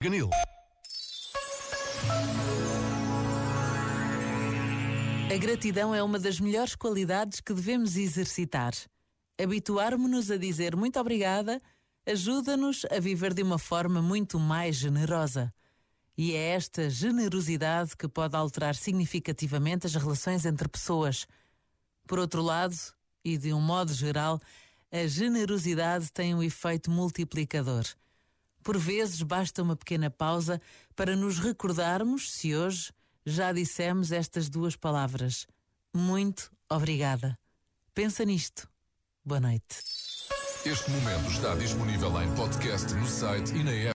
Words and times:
Ganil. 0.00 0.30
A 5.32 5.36
gratidão 5.38 5.92
é 5.92 6.00
uma 6.02 6.20
das 6.20 6.38
melhores 6.38 6.76
qualidades 6.76 7.40
que 7.40 7.52
devemos 7.52 7.96
exercitar. 7.96 8.72
Habituarmos-nos 9.36 10.30
a 10.30 10.36
dizer 10.36 10.76
muito 10.76 11.00
obrigada 11.00 11.60
ajuda-nos 12.06 12.86
a 12.90 13.00
viver 13.00 13.34
de 13.34 13.42
uma 13.42 13.58
forma 13.58 14.00
muito 14.00 14.38
mais 14.38 14.76
generosa. 14.76 15.52
E 16.16 16.32
é 16.32 16.54
esta 16.54 16.88
generosidade 16.88 17.96
que 17.96 18.08
pode 18.08 18.36
alterar 18.36 18.76
significativamente 18.76 19.86
as 19.86 19.94
relações 19.94 20.46
entre 20.46 20.68
pessoas. 20.68 21.26
Por 22.06 22.20
outro 22.20 22.40
lado, 22.40 22.76
e 23.24 23.36
de 23.36 23.52
um 23.52 23.60
modo 23.60 23.92
geral, 23.92 24.40
a 24.90 25.06
generosidade 25.08 26.12
tem 26.12 26.34
um 26.36 26.42
efeito 26.42 26.88
multiplicador. 26.88 27.84
Por 28.62 28.78
vezes 28.78 29.22
basta 29.22 29.62
uma 29.62 29.76
pequena 29.76 30.10
pausa 30.10 30.60
para 30.94 31.16
nos 31.16 31.38
recordarmos 31.38 32.32
se 32.32 32.54
hoje 32.54 32.92
já 33.24 33.52
dissemos 33.52 34.12
estas 34.12 34.48
duas 34.48 34.76
palavras. 34.76 35.46
Muito 35.94 36.50
obrigada. 36.68 37.38
Pensa 37.94 38.24
nisto. 38.24 38.68
Boa 39.24 39.40
noite. 39.40 39.76
Este 40.64 40.90
momento 40.90 41.30
está 41.30 41.54
disponível 41.54 42.20
em 42.22 42.34
podcast 42.34 42.92
no 42.94 43.06
site 43.06 43.54
e 43.54 43.64
na 43.64 43.70
app. 43.72 43.86